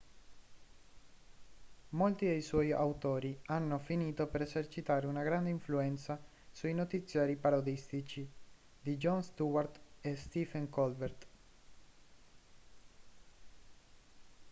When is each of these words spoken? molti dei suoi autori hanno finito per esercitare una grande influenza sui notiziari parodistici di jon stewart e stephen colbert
molti 1.89 2.25
dei 2.25 2.41
suoi 2.41 2.71
autori 2.71 3.39
hanno 3.45 3.77
finito 3.77 4.25
per 4.25 4.41
esercitare 4.41 5.05
una 5.05 5.21
grande 5.21 5.51
influenza 5.51 6.19
sui 6.51 6.73
notiziari 6.73 7.35
parodistici 7.35 8.27
di 8.81 8.97
jon 8.97 9.21
stewart 9.21 9.79
e 10.01 10.15
stephen 10.15 10.71
colbert 10.71 11.27